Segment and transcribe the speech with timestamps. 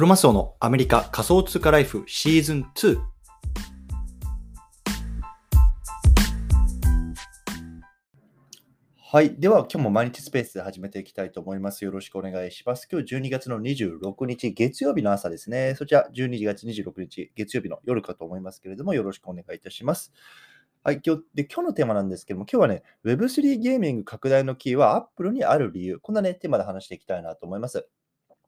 [0.00, 2.98] クロマスオのアメリカ仮想通貨ライフシーズン2。
[8.96, 9.38] はい。
[9.38, 11.84] では、今日も毎日スペースで始めていきたいと思います。
[11.84, 12.88] よろしくお願いします。
[12.90, 15.74] 今日12月の26日、月曜日の朝ですね。
[15.76, 20.14] そちら12月26日、月曜日の夜かと思いますけれども、よろしくお願いいたします。
[20.82, 25.98] はい、今日で今日のテーマなんですけども、今日はね、Web3 ゲーミング拡大のキーは Apple にある理由。
[25.98, 27.86] こんなね、テーマで話していきたいなと思います。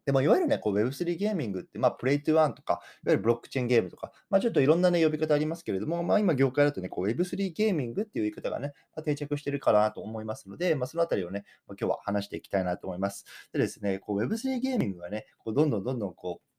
[0.04, 13.24] でも、いわゆるね、こう Web3 ゲーミングって、まあ、プレイトゥワンとか、いわゆるブロックチェーンゲームとか、まあ、ちょっといろんなね、呼び方ありますけれども、まあ、今、業界だとね、こう Web3 ゲーミングっていう言い方がね、まあ、定着してるかなと思いますので、まあ、そのあたりをね、まあ、今日は話していきたいなと思います。
[13.52, 16.52] でですね、こう Web3 ゲーミングがね、こうどんどんどんどんこう、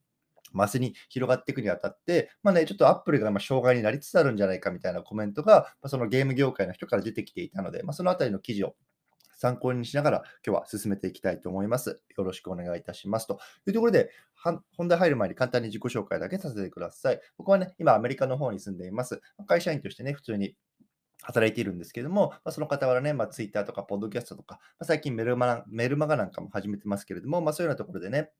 [0.54, 8.76] マスに広がっていくにあたって、まあね、ちょっとアップルがま障害になりつつあるんじゃないかみたいなコメントが、まあ、そのゲーム業界の人から出てきていたので、まあ、そのあたりの記事を
[9.44, 12.00] 参考にしながら今日は進めていきたいと思います。
[12.17, 13.28] よろしくお願いいたします。
[13.28, 14.09] というところで、
[14.78, 17.20] 本題入る前に簡単に自己紹介だけさせてください。
[17.38, 19.22] 僕はね、今アメリカの方に住んでいます。
[19.45, 20.56] 会社員としてね、普通に
[21.23, 28.32] 働いているんですけども、まあ、その傍らね、まあ、Twitter とか、ポッドキャストとか、まあ、最近メルマメルマガなんかも始めてますけれども、まあ、そういうようなところでね、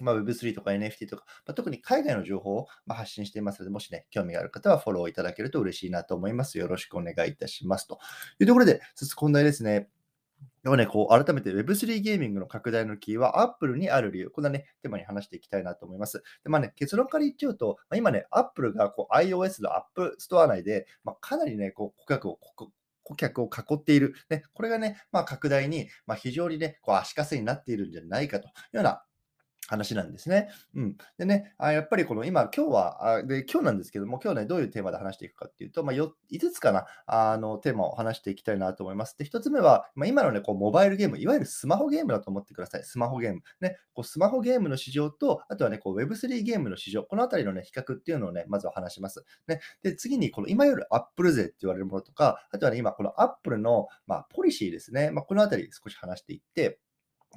[0.00, 6.58] まあ、Web3 とか NFT とか、まあ、特に海外の情報をま発信していますので、もしね、興味がある方はフォローいただけると嬉しいなと思います。
[6.58, 7.86] よろしくお願いいたします。
[7.86, 7.98] と
[8.40, 9.88] いうところで、早速本題ですね。
[10.62, 16.22] でもね、こう改めて Web3 ゲーミングの拡大のキーは Apple にある理由、こんなね、テーマに話していきたいなと思います。
[16.42, 22.38] でまあね、結論から言っちゃうと、まあ、今ね、Apple がこう iOS の App Store 内で、まあ、かなりね、こう顧客を
[23.04, 24.14] 顧客を囲っている。
[24.30, 29.04] ね、これがね、まあ、拡大に、まあ、非常にね、こう足かせになっているんじゃないかというような
[29.68, 30.48] 話なんですね。
[30.74, 30.96] うん。
[31.18, 36.10] でね、あやっぱりこの今、今日は、あで今日なんですけども、今日ね、どういうテーマで話していくかっていうと、まあ、5
[36.52, 39.16] つかな、あの、テーマを話していきたいなと思います。
[39.16, 42.84] で、1つ目は、まあ、今のね、こう、モバイルゲーム、いわゆるスマホゲームだと思ってください。
[42.84, 43.40] スマホゲーム。
[43.60, 49.24] ね、こうスマホゲームの市場と、あとはね、こう、Web3 ゲームの市場、このあたりのね、比較っていうのをね、まずは話します。
[49.48, 56.80] ね、で、次に、この今より Apple 税って言われるものとか、あとはね、今、この Apple の、まあ、ポリシーですね、まあ、このあたり少し話していって、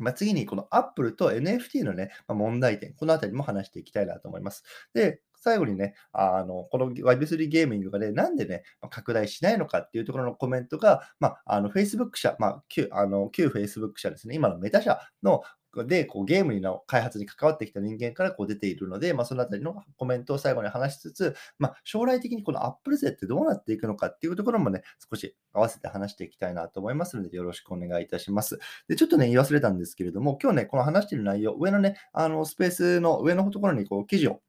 [0.04, 4.64] まあ、次にこの Apple と NFT のね、まあ、問題点、このあたりも話していきたいなと思います。
[4.94, 15.42] で、最後にね、あのこの Web3 ゲーミングがね、なんでね、拡大しないのかっていうところのコメントが、まあ、あの Facebook 社、まあ、旧あの旧 Facebook 社ですね、今のメタ社の
[15.86, 28.60] で、こうゲームの開発に関わってきた人間からこう出ているので、まあ、そのあたりのコメントを最後に話しつつ、まあ、将来的にこの Apple 勢ってどうなっていくのかっていうところもね、少し合わせて話していきたいなと思いますので、よろしくお願いいたします。
[28.88, 34.42] で、ちょっとね、言い忘れたんですけれども、今日ね、この話している内容、上のね、あのスペースの上のところにこう記事を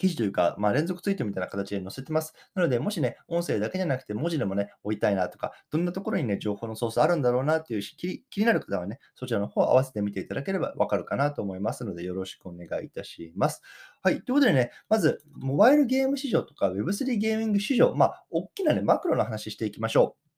[0.00, 2.32] 記事というか、まあ、連続ツイートみたいな形で載せてます。
[2.54, 13.60] なので、もしね、音声だけじゃなくて文字でもね、置いたいなとか、どんなところにね、情報のソースあるんだろうなっていうし、気気になる方はね、そちらの方を合わせてみていただければわかるかなと思いますので、よろしくお願いいたします。
[14.02, 14.22] はい。
[14.22, 20.29] ということでね、まず、モバイルゲーム市場とか Web3 ゲーミング市場、まあ、大きなね、マクロの話していきましょう。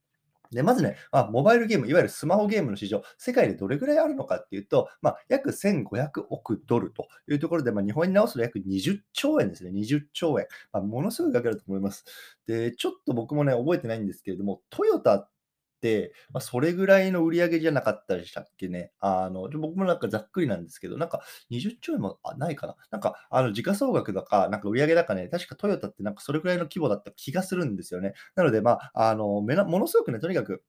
[0.53, 9.71] で、まずね、まあ、モバイルゲーム、いわゆるスマホゲームの市場、世界でどれぐらいあるのかっていうと、まあ、約1500億ドルというところで、まあ、日本に直すと約20兆円ですね。
[9.71, 10.47] 20兆円。
[10.73, 12.05] まあ、ものすごい額だと思います。
[12.47, 15.29] で、ちょっと僕もね、覚えてないんですけれども、トヨタ、
[16.33, 18.93] まあ、それぐらいの売り上げじゃなかったでしたっけね。
[19.01, 22.77] あの、僕もなんかざっくりなんですけど、なんか20兆円もあないかな。
[22.91, 28.15] なんか、あの、時価総額とか、なんか売り上げ高ね、確かトヨタってなんかそれぐらいの規模だった気がするんですよね。
[28.37, 30.63] なので、まあ、あの、めなものすごくね、とにかく、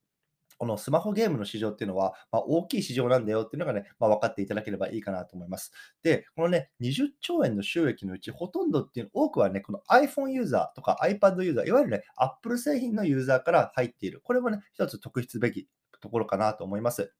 [0.63, 5.74] このスマホゲームの市場っていうのは、まあ、大きい市場なんだよっていうのがね、まあ、分かっていただければいいかなと思います。
[6.03, 14.22] で、このね、20兆円の収益のうち、ほとんどっていう、多くはね、この iPhone ユーザーとか iPad ユーザー、いわゆるね、Apple 製品のユーザーから入っている。
[14.23, 15.68] これもね、一つ特筆べき
[16.00, 17.12] ところかなと思います。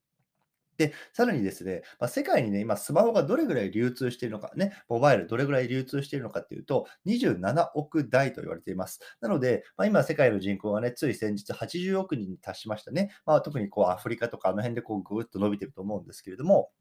[0.78, 9.00] で、さらにですね、まあ、世界にね、今スマホがどれぐらい流通しているのか、ね、モバイルどれぐらい流通しているのかっていうと、27億台と言われています。
[9.22, 13.12] なので、まあ、今世界の人口はね、つい先日80億人に達しましたね。
[13.26, 16.72] まあ、特にこうアフリカとかあの辺でこうぐっと伸びてると思うんですけれども、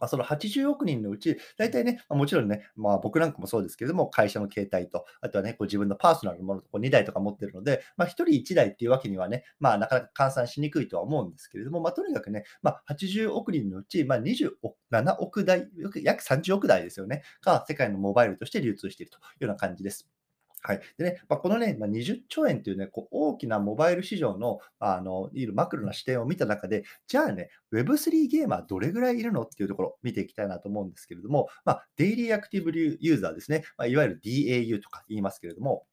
[0.00, 15.68] まあ、その80億人のうち、大体ね、まあ、もちろんね、まあ、僕なんかもそうですけれども、会社の携帯と、あとはね、こう自分のパーソナルのものとこう2台とか持ってるので、まあ、1人1台っていうわけにはね、まあ、なかなか換算しにくいとは思うんですけれども、まあ、とにかくね、まあ、80億人のうち、まあ、27億台、
[16.02, 20.17] 約30億台ですよね、が世界のモバイルとして流通しているというような感じです。
[20.62, 20.80] はい。
[20.98, 35.84] でね、まあ、このね、まあ、20兆円というね、こう大きなモバイル市場の、あの、いるマクロな視点を見た中で、じゃあね、Web3 ゲーマーどれぐらいいるのっていうところ見ていきたいなと思うんですけれども、まあ、デイリーアクティブユーザーですね、まあ、いわゆる DAU とか言いますけれども、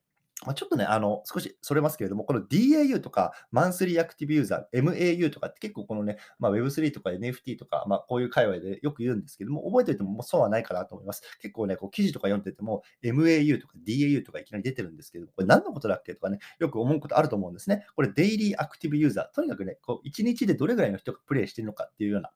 [0.45, 11.21] ま、ちょっとね、あの、少しそれますけれども、この DAU とか、マンスリーアクティブユーザー、MAU とかって結構このね、まあ、Web3 とか NFT とか、まあ、こういう界隈でよく言うんですけども、覚えておいてももうそうはないかなと思います。
[11.42, 17.86] 結構ね、こう記事とか読んでても、MAU とか DAU とかいきなり出てるんですけど、これ何のことだっけとかね、よく思うことあると思うんですね。
[17.95, 19.36] これ、デイリーアクティブユーザー。
[19.36, 22.31] とにかくね、こう1日でどれぐらいの人がプレイしてるのかっていうような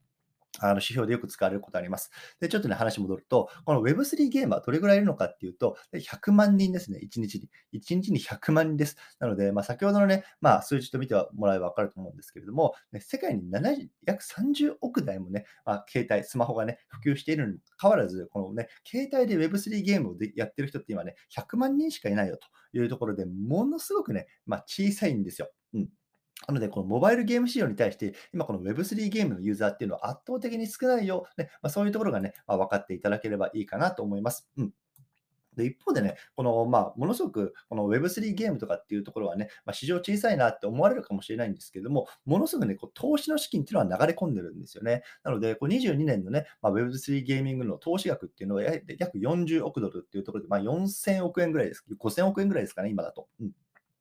[0.60, 2.12] あの指標でよく使われることあります。
[2.40, 7.50] で、ちょっとね、話戻ると、この Web3 ゲームはどれぐらいいるのかっていうと、100万人ですね、1日に。
[7.74, 8.98] 1日に100万人です。
[9.20, 22.48] なので、まあ、先ほどのね、まあ、数字と見てもらえば分かると思うんですけれども、ね、世界に70約30億台もね、まあ、携帯、スマホがね、普及しているのにかかわらず、このね、携帯で Web3 ゲームをやってる人って今ね、100万人しかいないよと
[22.78, 25.50] いうところで、ものすごくね、まあ、小さいんですよ。
[25.74, 25.90] うん。
[26.48, 31.28] なので、このモバイルゲーム市場に対して、今この Web3 ゲームのユーザーっていうのは圧倒的に少ないよ。
[31.38, 34.50] ねまあ、そういうところがね、まあ、分かっていただければいいかなと思います。
[34.58, 34.74] うん
[35.56, 45.04] で一方でね、このまあ、ものすごくこの Web3 ゲームとかっていうところはね、まあ、市場小さいなって思われるかもしれないんですけども、ものすごくね、こう投資の資金っていうのは流れ込んでるんですよね。
[45.24, 51.84] なので、こう22年のね、まあ、Web3 ゲーミングの投資額っていうのは約40億ドルっていうところで、まあ、4000億円ぐらいです。
[52.00, 53.28] 5000億円ぐらいですかね、今だと。
[53.42, 53.52] うん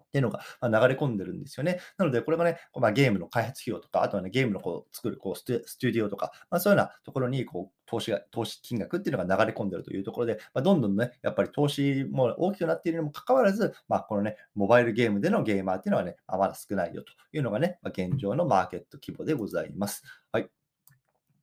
[0.08, 1.80] っていうのが流れ込んでるんですよね。
[1.98, 20.02] なので、これがね、まあ、ゲームの開発費用とか、あとはね、ゲームのこう作るこうステュディオとか、まあ、そういうようなところにこう投資が投資金額っていうのが流れ込んでるというところで、まあ、どんどんね、やっぱり投資も大きくなっているにもかかわらず、まあ、このね、モバイルゲームでのゲーマーっていうのはね、ま、だ少ないよというのがね、ま、現状のマーケット規模でございます。
[20.32, 20.48] はい。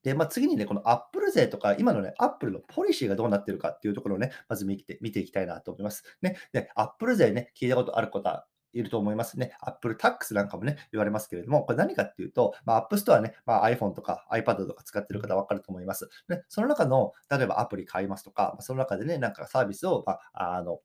[0.05, 6.03] で、まあ、次にね、この Apple 税とか、今のね、Apple のポリシーがどうなってるかっていうところをね、まず見て見ていきたいなと思います。
[6.21, 9.55] ね、で、Apple 税ね、聞いたことある方いると思いますね。
[9.61, 16.09] Apple Tax なんかもね、言われますけれども、これ何かっていうと、まあ、App Store ね、まあ、iPhone とか iPad とか使ってる方は分かると思います。
[16.27, 20.79] で、その中の、例えばアプリ買いますとか、その中でね、なんかサービスを、まあ、あの、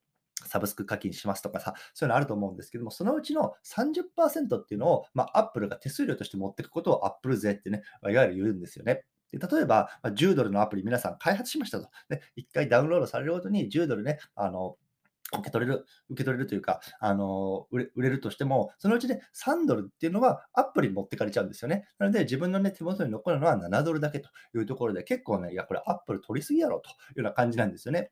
[0.46, 9.04] サブスク課金しますとかさ、そういうのあると思うんですけども、そのうちの30%っていうのを、まあ、Apple が手数料として持っていくことを Apple 税ってね、いわゆる言うんですよね。
[9.32, 11.88] で例えば、10ドルのアプリ皆さん開発しましたと。
[12.08, 14.76] ね、1回ダウンロードされるごとに10ドルね、あの、
[15.32, 21.86] 受け取れる、受け取れるというか、あの売れ売れるとしても、そのうちで3ドルっていうのはアップリに持ってかれちゃうんですよね。
[21.98, 28.10] なので、自分の、ね、手元に残るのは7ドルだけというところで、結構ね、いや、これアップル取りすぎやろというような感じなんですよね。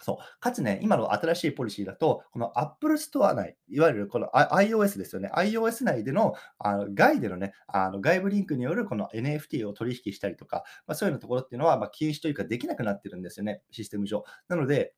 [0.00, 0.40] そう。
[0.40, 5.30] かつね、今の新しいポリシーだと、この Apple Store 内、いわゆるこの iOS ですよね。
[5.34, 14.24] iOS 内でのあの外でのね、あの外部リンクによるこの NFT を取引したりとか、まあ、そういうのところっていうのは、ま、禁止というかできなくなってるんですよね、システム上。
[14.48, 14.94] なので、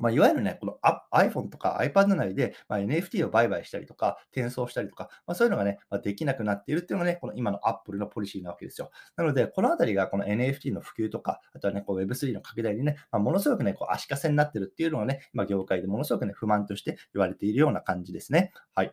[0.00, 0.78] まあ、いわゆるね、この
[1.12, 8.90] iPhone とか iPad 内で、ま NFT を売買したりとか、転送したりとか、まあ、そういうのがね、まあ、できなくなっているっていうのがね、この今の Apple のポリシーなわけですよ。
[9.16, 18.52] なので、このあたりがこの NFT の普及とか、あとはね、こう Web3 の拡大にね、まあ、ものすごくね、こう足かせになってるっていうのがね、今業界でものすごくね、不満として言われているような感じですね。
[18.74, 18.92] はい。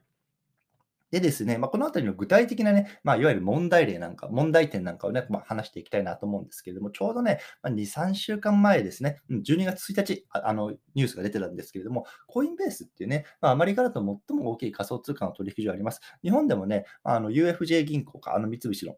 [1.12, 16.02] でですね、まあ、このあたりの具体的なね、まあ、いわゆる問題例なんか、問題点なんかをね、まあ、話していきたいなと思うんですけれども、ちょうどね、まあ、2、3週間前ですね、12月1日あ、あの、ニュースが出てたんですけれども、コインベースっていうね、まあ、アメリカだと最も大きい仮想通貨の取引所あります。
[16.24, 18.98] 日本でもね、あの、UFJ 銀行か、あの、三菱の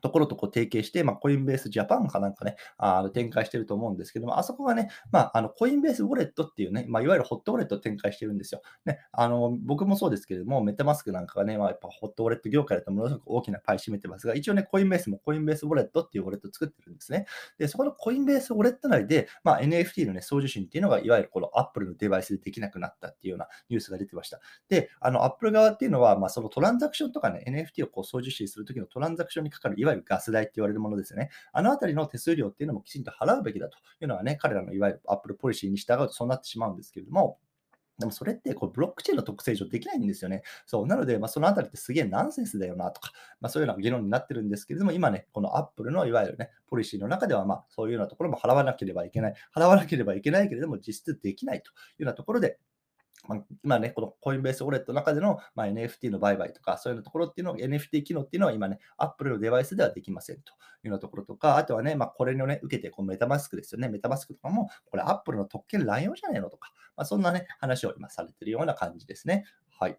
[0.00, 8.62] ところとこう提携して、まあ、コインベースジャパンかなんかね、あ展開してると思うんですけども、あそこがね、まあ、あのコインベースウォレットっていうね、まあ、いわゆるホットウォレットを展開してるんですよ。
[8.84, 17.26] ね、あの僕もそうですけれども、メタマスクなんかがね、まあ、やっぱホットウォレット業界だとものすごく大きなパイ占めてますが、一応ね、コインベースもコインベースウォレットっていうウォレットを作ってるんですね。
[17.58, 24.40] で、そこのコインベースウォレット内で、まあ、NFT のね、送受信っていうのが、いわゆるこの Apple のデバイスでできなくなったっていうようなニュースが出てました。
[24.68, 31.30] で、あの Apple 側っていうのは、まあ、そのトランザクションとかね、NFT をこう送受信するときのトランザクションにかかる、いわゆるガス代って言われるものですよね。
[31.52, 37.38] あのあたりの手数料っていうのもきちんと払うべきだというのはね、彼らのいわゆる Apple ポリシーに従うとそうなってしまうんですけれども、
[37.98, 40.42] でもそれってこうブロックチェーンの特性上できないんですよね。
[40.66, 40.86] そう。
[40.86, 49.34] なので、まあ、そのあたりってすげえナンセンスだよなとか、まあ、そういうような議論になってるんですけれども、今ね、この Apple のいわゆるね、ポリシーの中では、まあ、そういうようなところも払わなければいけない。
[49.54, 52.60] 払わなければいけないけれども、実質できないというようなところで、
[53.26, 69.44] まあ、今ね、このコインベースウォレットの中での、まあ、NFT の売買とか、そういうところっていうのを、NFT 機能っていうのは今ね、Apple のデバイスではできませんというようなところとか、あとはね、まあ、これをね、受けて、このメタマスクですよね、メタマスクとかも、これ Apple の特権乱用じゃないのとか、まあ、そんなね、話を今されてるような感じですね。
[69.78, 69.98] はい。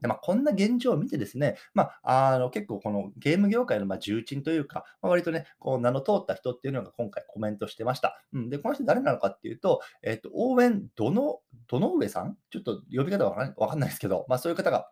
[0.00, 8.22] でまあ、こんな現状を見てですね、まあ、あの結構このゲーム業界のま重鎮というか、まあ、割とね、こう名の通った人っていうのが今回コメントしてました。
[8.32, 12.36] うん、で、この人誰なのかっていうと、えっ、と、応援どの、どの上さん？
[12.50, 14.90] ちょっと呼び方わかんないですけど、まあそういう方が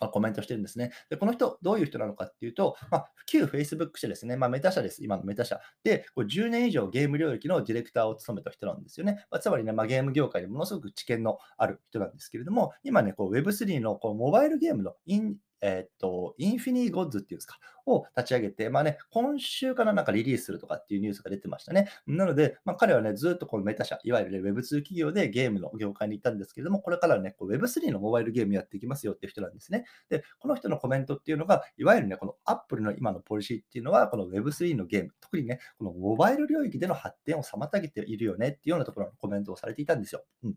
[0.00, 0.90] コメントしてるんですね。
[1.10, 5.60] で、この人、どういう人なのかっていうと、まあ、旧 Facebook 社ですね、まあ、メタ社です、今のメタ社。
[5.84, 9.24] で、こう10年以上ゲーム領域のディレクターを務めた人なんですよね。
[9.30, 21.88] まあ、つまりね、まあ、ゲーム業界でものすごく知見のある人なんですけれども、今ね、こう Web3 のこうモバイルゲームのインえーっと、インフィニーゴッズっていうんですか、を立ち上げて、まあね、今週からなんかリリースするとかっていうニュースが出てましたね。
[22.06, 29.84] なので、まあ、彼はね、ずっとこのメタ社、いわゆる、ね、Web2 企業でゲームの業界に行ったんですけれども、これからね、Web3 のモバイルゲームやっていきますよっていう人なんですね。
[30.10, 40.24] で、この人のコメントっていうのが、いわゆるね、この Apple の今のポリシーっていうのは、この Web3 のゲーム、特にね、このモバイル領域での発展を妨げているよねっていうようなところのコメントをされていたんですよ。
[40.44, 40.54] うん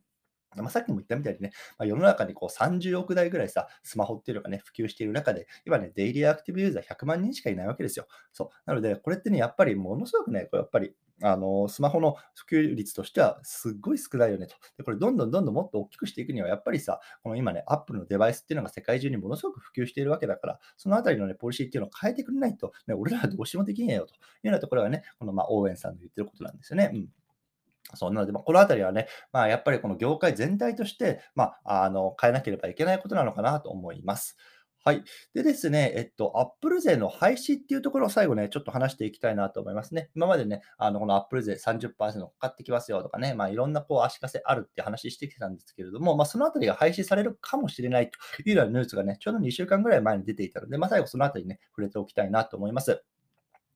[0.56, 8.08] ま、さっきも言ったみたいにね、まあ、世の中にこう30億台ぐらいさ、スマホっていうのがね、普及している中で、今ね、デイリーアクティブユーザー100万人しかいないわけですよ。
[8.32, 8.50] そう。
[8.66, 14.56] なので、これってね、やっぱりものすごくね、こうやっぱり、あのスマホの普及率としてはすっごい少ないよねと。
[14.78, 26.92] で、これどんどんどんどんもっと大きくしていくには、やっぱりさ、この今ね、Apple のデバイスっていうのが世界中にものすごく普及しているわけだから、そのあたりのね、ポリシーっていうのを変えてくれないと、ね、俺らはどうしようもできんやよというようなところがね、このまあ、オーウェンさんの言ってることなんですよね。
[26.94, 27.10] うん
[27.96, 34.38] そうなので、まあ、このあたりはね、まあ、やっぱりこの業界全体として、まあ、あの変えなければいけないことなのかなと思います。
[34.86, 35.04] はい。
[35.34, 40.10] でですね、えっと、Apple 税の廃止っていうところを最後ね、ちょっと話していきたいなと思いますね。
[40.16, 48.18] 今までね、あのこの Apple 税30%かかってきますよとかね、まあ、いろんなこう足かせあるって話してきてたんですけれども、まあ、そのあたりが廃止されるかもしれないと
[48.50, 53.04] いうようなニュースがね、ちょうど2週間ぐらい前に出ていたので、まあ、最後そのあたりね、触れておきたいなと思います。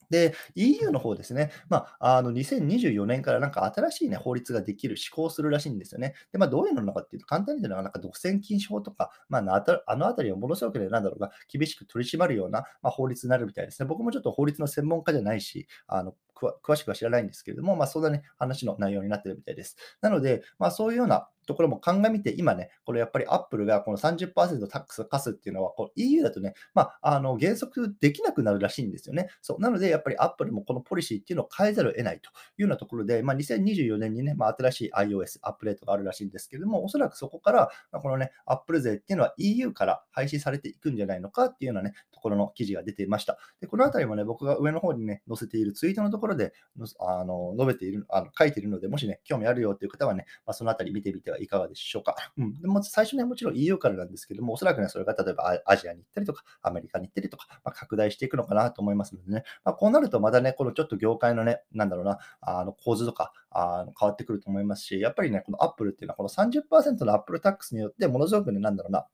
[0.10, 6.14] で、EU の方ですね、まあ、あの2024年からなんか新しい、ね、法律ができる、施行するらしいんですよね。
[6.32, 9.42] で、まあ、どういうのなのかっていうと、簡単に言うのは、なんか独占禁止法とか、まあ、
[9.88, 13.88] あのあたりをものすごくね、なんだろうが、厳しく取り締まるような、まあ、法律になるみたいですね。
[13.88, 16.16] 僕もちょっと法律の専門家じゃないし、あの
[16.64, 19.78] 詳しくは知らないんですけれども、まあ、そんなね、話の内容になってるみたいです。
[20.02, 29.30] なので、まあ、そういうようなところも鑑みて、今ね、これやっぱりアップルがこの30%タックスを課すっていうのは、こう EU だとね、まあ、あの原則できなくなるらしいんですよね。
[29.42, 43.38] そうなので、やっぱりアップルもこのポリシーっていうのを変えざるを得ないというようなところで、まあ、2024年にね、まあ、新しい iOS アップデートがあるらしいんですけれども、おそらくそこから、まあ、このね、アップル税っていうのは EU から廃止されていくんじゃないのかっていうようなね、ところの記事が出ていました。
[43.60, 46.54] で、このあたりもね、僕が上の方にね、載せているツイートのところで、
[47.00, 52.16] あの述べている、あの書いているので、もしね、興味あるよという方はね、まあ、そのあたり見てみてはいかがでしょうか。
[52.38, 69.08] うん、でも最初ね、もちろん EU からなんですけども、おそらくね、それが例えばアジアに行ったりとか、アメリカに行ったりとか、まあ、拡大していくのかなと思いますのでね、まあ、こうなるとまだね、このちょっと業界のね、なんだろうな、あの構図とかあの変わってくると思いますし、やっぱりね、この Apple っていうのは、この30%の Apple タックスによって、ものすごくね、なんだろうな、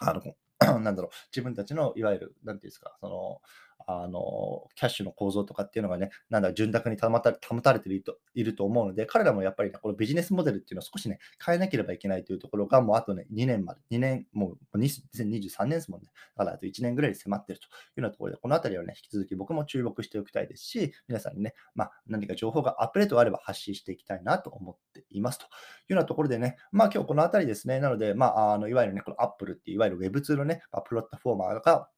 [0.00, 0.22] あの
[0.80, 3.40] なんだろう、自分たちのいわゆる、なんていうんですか、その、
[3.86, 16.08] あの、キャッシュの構造とかっていうのがね、なんだ、潤沢に保た保たれているといると思うので、彼らもやっぱりね、このビジネスモデルっていうのを少しね、変えなければいけないというところが、もうあとね、2年まで、2年、もう2023年ですもんね。
[16.36, 25.48] だからあと1年ぐらいで迫ってるというようなところで、このあたりはね、引き続き僕も注目しておきたいですし、皆さんにね、まあ、何か情報がアップデートがあれば発信していきたいなと思っていますとい
[25.90, 31.88] うようなところでね、まあ今日このあたりですね、なので、まあ、あのいわゆるね、この Apple っていう、いわゆる Web2 のね、プラットフォーマーが、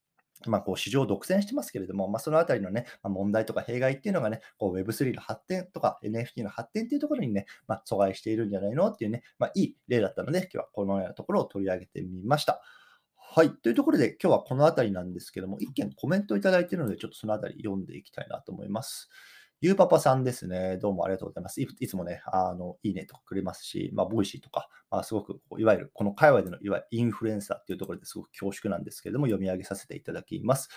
[0.46, 12.60] まあ、こう市場を独占してますけれども、まあ、そのあたりのね、まあ、問題とか弊害っていうのがね、こう Web3 の発展とか NFT の発展っていうところにね、まあ、阻害しているんじゃないのっていうね、まあ、いい例だったので、今日はこのようなところを取り上げてみました。
[13.36, 13.50] はい。
[13.50, 19.10] というところで、今日はこのあたりなんですけども、一件コメントをいただいているので、ちょっとそのあたり読んでいきたいなと思います。
[19.62, 20.76] ゆうパパさんですね。
[20.76, 21.62] どうもありがとうございます。
[21.62, 30.68] いいつもね、あの、いいねとかくれますし、まあ、 Voicy とか、まあ、すごくいわゆる、この界隈での、いわゆるインフルエンサーっていうところですごく恐縮なんですけれども、読み上げさせていただきます。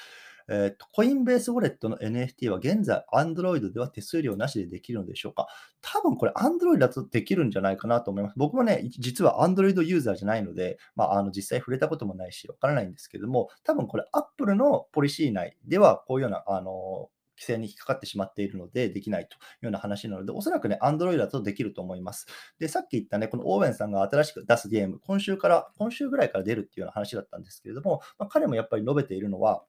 [0.47, 5.47] えーと、 Coinbase Wallet の NFT は現在 Android では手数料なしでできるのでしょうか？
[5.81, 8.33] 多分これ Android だとできるんじゃないかなと思います。
[8.37, 17.09] 僕もね、実は Android ユーザーじゃないので、まあ、あの実際触れたこともないし、わからないんですけども、多分これ Apple のポリシー内ではこういうような、あの
[17.39, 22.27] 規制に引っかかってしまっているので、できないというような話なので、おそらくね、Android だとできると思います。
[22.59, 29.63] で、さっき言ったね、このオーウェンさんが新しく出すゲーム、今週から、今週ぐらいから出るっていうような話だったんですけれども、まあ、彼もやっぱり述べているのは、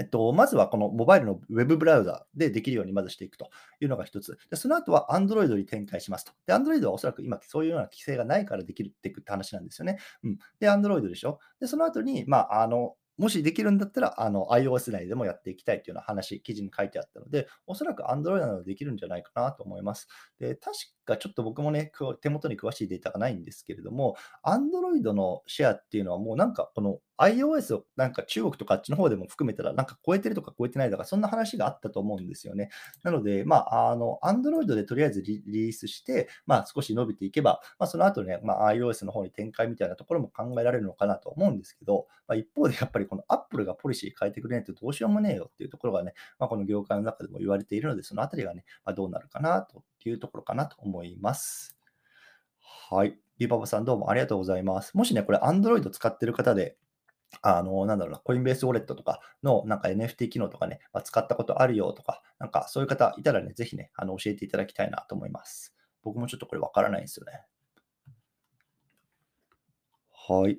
[0.00, 3.50] えっと、まずはこのモバイルのウェブブラウザでできるようにまずしていくと
[3.80, 4.38] いうのが一つ。
[4.48, 6.32] で、その後は Android に展開しますと。
[6.46, 9.98] で、Android はおそらく今そういうような規制がないからできるっていくって話なんですよね。
[10.22, 10.38] うん。
[10.60, 11.40] で、Android でしょ。
[11.60, 20.08] で、その後に、まあ、あの、もしできるんだったら、あの iOS 内でもやっていきたいというような話、記事に書いてあったので、おそらく Android などできるんじゃないかなと思います。
[20.38, 20.76] で、確
[21.08, 32.70] かちょっと僕もね、手元に詳しいデータがないんですけれども、Android のシェアっていうのはもうなんかこの iOS をなんか中国とかあっちの方でも含めたら、なんか超えてるとか超えてないとか、そんな話があったと思うんですよね。
[33.02, 50.97] なので、まあ、あの、Android でとりあえずリリリースして、まあ、少し伸びていけば、まあ、その後ね、まあ、iOS の方に展開みたいなところも考えられるのかなと思うんですけど、まあ、一方でやっぱりこの Apple がポリシー変えてくれないとどうしようもねえよっていうところがね、まあ、この業界の中でも言われているので、そのあたりがね、まあ、どうなるかなというところかなと思います。
[50.98, 51.78] 思います
[52.90, 53.18] はい。
[53.38, 54.96] リパパさんどうもありがとうございます。
[54.96, 56.76] もしね、これ Android 使ってる方で、
[57.42, 65.74] あの、なんだろうな、コインベースウォレットとかのなんか NFT 機能とかね、まあ、使ったことあるよとか、なんかそういう方いたらね、ぜひね、あの教えていただきたいなと思います。
[66.02, 67.44] 僕もちょっとこれわからないんですよね。
[70.10, 70.58] はい。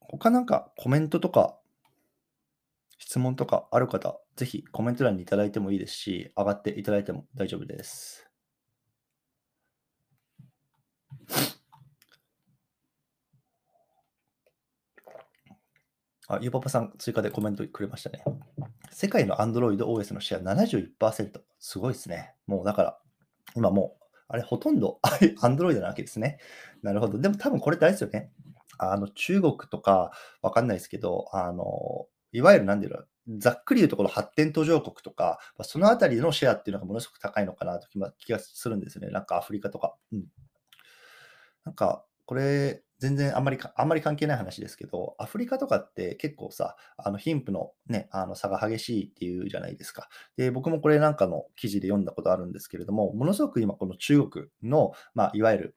[0.00, 1.58] 他なんかコメントとか
[2.98, 8.25] 質問とかある方、ぜひコメント欄にいただいてもいいですし、上がっていただいても大丈夫です。
[16.28, 18.22] あ、ゆうパパさん追加でコメントくれましたね。
[18.90, 21.40] 世界の Android OS のシェア71%。
[21.58, 22.34] すごいですね。
[22.46, 22.98] もうだから、
[23.54, 24.98] 今もう、あれ、ほとんど
[25.42, 26.38] Android なわけですね。
[26.82, 27.18] なるほど。
[27.18, 28.30] でも多分これってあれですよね。
[28.78, 32.92] あの、中国とかわかんないですけど、あの、いわゆるなんていう
[33.28, 39.10] の、ざっくり言うところ発展途上国とか、そのあたりのシェアっていうのがものすごく高いのかなと気ま気がするんですよね。
[39.10, 39.94] なんかアフリカとか。
[40.12, 40.24] うん。
[41.64, 50.08] なんか、これ、全然あんまり、あんまり関係ない話ですけど、アフリカとかって結構さ、あの貧富のね、あの差が激しいっていうじゃないですか。
[50.36, 55.76] で、僕もこれなんかの記事で読んだことあるんですけれども、ものすごく今この中国の、まあ、いわゆる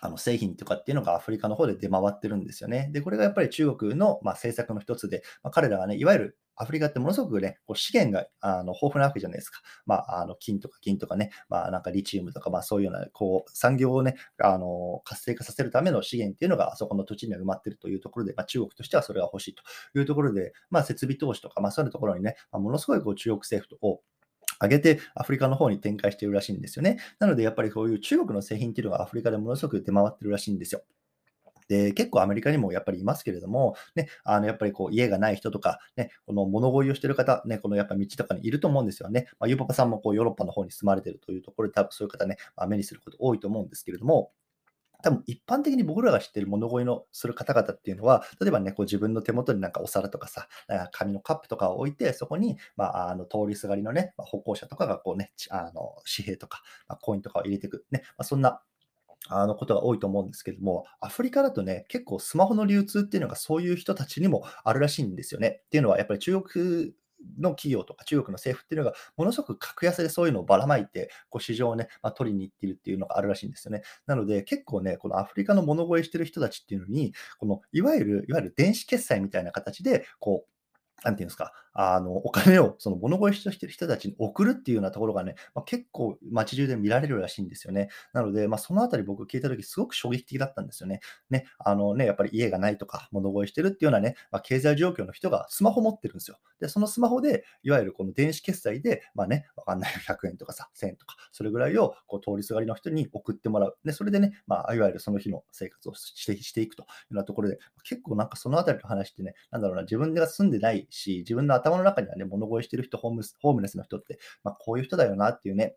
[0.00, 2.90] あの製品とかっていうのがアフリカの方で出回ってるんですよね。
[2.92, 9.60] で、これがやっぱり中国の、まあ、政策の一つで、まあ、彼らがね、いわゆるアフリカってものすごくね、こう資源があの豊富なわけじゃないですか。
[9.84, 19.62] まあ、あの金とか銀とかね、まあ、なんかリチウムとか、まあ、そういうようなこう産業をね、あの活性化させるための資源っていうのがあそこの土地には埋まってるというところで、まあ、中国としてはそれが欲しいと
[19.98, 24.00] いうところで、まあ、設備投資とか、まあ、そういうところにね、まあ、ものすごいこう中国政府を
[24.60, 26.98] 上げてアフリカの方に展開しているらしいんですよね。
[27.18, 30.82] なので、やっぱりこういう中国の製品っていうのがアフリカでものすごく出回ってるらしいんですよ。
[31.68, 39.26] で、結構アメリカにもやっぱりいますけれども、ね、あのやっぱりこう家がない人とか、ね、この物乞いをしてる方、ね、このやっぱ道とかにいると思うんですよね。
[39.40, 44.30] まあ、ゆうパパさんもこうヨーロッパの方に住まれてるというところで、多分そういう方ね、まあ、目にすること多いと思うんですけれども、
[45.06, 58.60] 多分一般的に僕らが知ってる物乞いのする方々っていうのは、例えばね、こう自分の手元になんかお皿とかさ、なんか紙のカップとかを置いて、そこに、まあ、あの通りすがりのね、まあ、歩行者とかがこうね、あの紙幣とか、まあ、コインとかを入れていく、ね、まあ、そんな
[59.28, 65.60] あのことが多いと思うんですけども、アフリカだとね、結構スマホの流通っていうのがそういう人たちにもあるらしいんですよね。
[65.66, 66.92] っていうのは、やっぱり中国
[67.38, 73.82] の企業とか中国の政府っていうのがものすごく格安でそういうのをばらまいて、こう市場をね、まあ、取りに行っているっていうのがあるらしいんですよね。
[74.06, 87.88] なので、結構ね、このアフリカの物乞いしてる人たちっていうのに、このいわゆる、いわゆる電子決済みたいな形で、こう、なんていうんですか、あの、お金をその物乞いしてる人たちに送るっていうようなところがね、まあ、結構街中で見られるらしいんですよね。
[88.14, 91.00] なので、まあ、そのあたり僕聞いたときすごく衝撃的だったんですよね。
[91.28, 96.38] ね、あのね、やっぱり家がないとか、物乞いしてるっていうようなね、まあ、経済状況の人がスマホ持ってるんですよ。
[96.60, 103.76] で、そのスマホで、いわゆるこの電子決済で、まあね、わかんない100円とかさ、1000円とか、それぐらいをこう通りすがりの人に送ってもらう。
[103.84, 115.76] で、それでね、まあ、いわゆるその日の生活をしてしていくというようなところで、結構なんかそのあたりの話ってね、なんだろうな、自分が住んでないし、自分の頭の中にはね、物乞いしてる人、ホームホームレスの人って、まあ、こういう人だよなっていうね、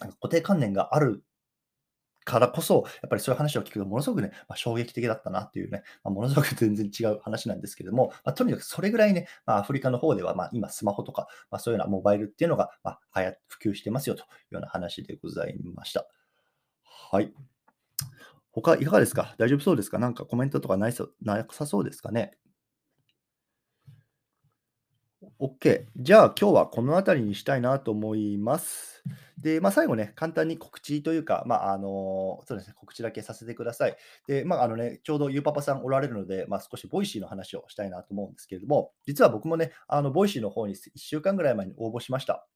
[0.00, 1.22] なんか固定観念がある
[2.24, 16.06] からこそ、やっぱりそういう話を聞くと、ものすごくね、まあ、衝撃的だったなっていうね、まあ、ものすごく全然違う話なんですけれども、まあ、とにかくそれぐらいね、まあ、アフリカの方では、ま、今スマホとか、まあ、そういうようなモバイルっていうのが、まあ、普及してますよというような話でございました。
[17.10, 17.32] はい。
[18.52, 19.34] 他いかがですか？
[19.38, 19.98] 大丈夫そうですか？
[19.98, 22.36] なんかコメントとかないそなさそうですかね？
[25.40, 25.86] ?OK。
[25.96, 29.02] じゃあ今日はこの辺りにしたいなと思います。
[29.40, 33.96] で、まあ、最後ね、簡単に告知というか、まあ、あの、そうですね、告知だけさせてください。
[34.26, 42.46] で、まあ、あのね、ちょうどゆうパパさんおられるので、まあ、少し Voicy の話をしたいなと思うんですけれども、実は僕もね、あの、 Voicy の方に1週間ぐらい前に応募しました。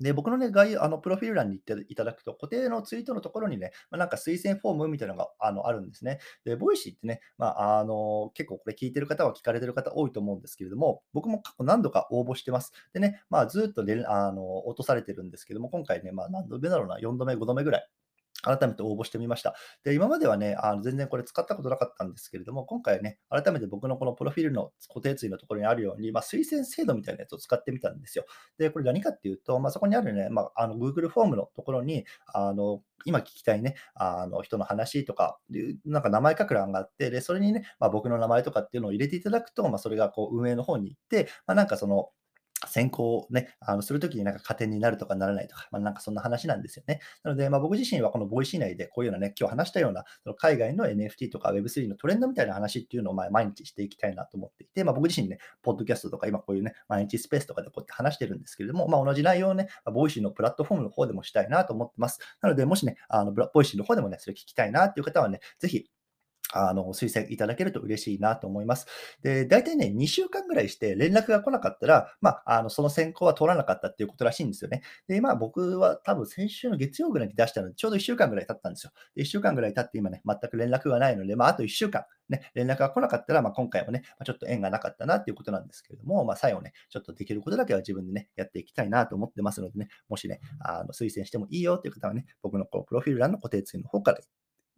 [0.00, 6.18] で、僕のね、概要、あの、プロフィール欄に行っていただくと、固定のツイートのところにね、まあ、なんか推薦フォームみたいなのがあのあるんですね。
[6.44, 12.72] で、 Voicy ってね、まあ、あの、結構これ聞いてる方は聞かれてる方多いと思うんですけれども、僕も過去何度か応募してます。
[12.92, 17.88] でね、まあ、ずっとねあの落とされてるんですけども、今回ね、まあ、何度目だろうな、4度目、5度目ぐらい。
[18.44, 19.54] 改めて応募してみました。
[19.84, 28.24] で、今まではね、あの全然これ使ったことなかったんですけれども、今回はね、改めて僕のこのプロフィールの固定ツイのところにあるように、まあ、推薦制度みたいなやつを使ってみたんですよ。
[28.58, 35.38] で、これ何かっていうと、まあ、そこにあるね、まあ、あの Google フォームのところに、あの今聞きたいね、あの人の話とか、
[35.84, 42.10] なんか名前書く欄があって、で、それにね、まあ、僕の名前とかっていうのを入れていただくと、まあ、それがこう運営の方に行って、まあ、なんかその、
[42.74, 47.00] 選考をね、あのするときになんか加点になるとかならないとか、まあ、なんかそんな話なんですよね。
[47.22, 62.18] なので、まあ、僕自身はこの Voicy 内でこういうようなね、今日話したような、その海外の NFT とか Web3 のトレンドみたいな話っていうのをまあ毎日していきたいなと思っていて、まあ、僕自身ね、ポッドキャストとか今こういうね、毎日スペースとかでこうやって話してるんですけれども、まあ、同じ内容をね、 Voicy のプラットフォームの方でもしたいなと思ってます。
[62.42, 65.86] なので、もしね、あの Voicy の方でもね、それ聞きたいなっていう方はね、ぜひ
[66.54, 68.86] あの、推薦いただけると嬉しいなと思います。
[69.22, 74.82] で、大体ね、2週間ぐらいして連絡が来なかったら、まあ、あの、その選考は取らなかったっていうことらしいんですよね。
[75.08, 78.92] で、今僕は多分先週の月曜ぐらいに出したので、ちょうど1週間ぐらい経ったんですよ。
[79.14, 94.18] で、1週間ぐらい経って今ね、全く連絡がないので、まあ、あと1週間、ね、連絡が来なかったら、まあ、今回もね、ま、ちょっと縁がなかったなっていうことなんですけれども、まあ、最後ね、ちょっとできることだけは自分でね、やっていきたいなと思ってますのでね、もしね、あの推薦してもいいよっていう方はね、僕のこうプロフィール欄の固定ツイの方から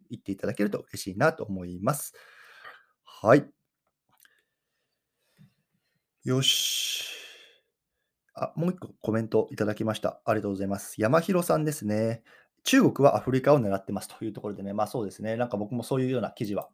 [0.09, 2.13] 言っていただけると嬉しいなと思います。
[3.03, 3.45] はい。
[6.23, 7.05] よし。
[8.33, 10.21] あ、もう一個コメントいただきました。
[10.25, 10.95] ありがとうございます。
[11.01, 12.23] 山広さんですね。
[12.63, 16.69] 中国はアフリカを狙ってますというところでね、まあそうですね、なんか僕もそういうような記事は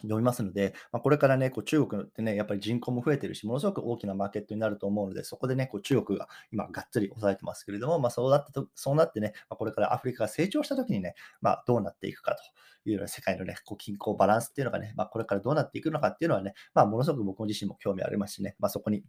[0.00, 12.42] 読みますので、まあ、これからね、こう中国ってね、やっぱり人口も増えてるし、ものすごく大きなマーケットになると思うので、そこでね、こう中国が今がっつり抑えてますけれども、まあ、そうなってとそうなってね、まあ、これからアフリカが成長したときにね、まあ、どうなっていくかと
[12.88, 19.04] いうような世界のね、こう均衡バランスっていうのがね、まあ、これからどうなっていくのかっていうのはね、まあ、ものすごく僕自身も興味ありますしね、まあ、そこに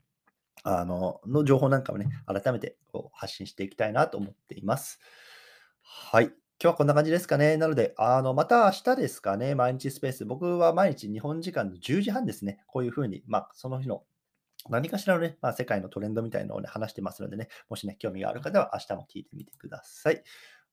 [0.64, 5.00] あのの情報なんかをね、改めてこう発信していきたいなと思っています。
[5.82, 6.43] はい。
[6.62, 7.58] 今日はこんな感じですかね。
[7.58, 10.26] なので、あの、また明日ですかね、毎日スペース。
[10.26, 12.64] 僕は毎日日本時間の10時半ですね。
[12.68, 14.04] こういうふうに、まあ、その日の
[14.70, 20.24] 何かしらのね、まあ、世界のトレンドみたいなのをね、話してますのでね、もしね、興味がある方は明日も聞いてみてください。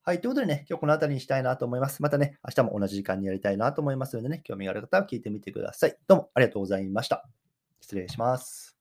[0.03, 0.21] はい。
[0.21, 2.03] ということでね、今日この辺りにしたいなと思います。
[2.03, 5.97] またね、明日も同じ時間にやりたいなと思いますのでね、興味がある方は聞いてみてください。
[6.07, 7.29] どうもありがとうございました。
[7.81, 8.80] 失礼します。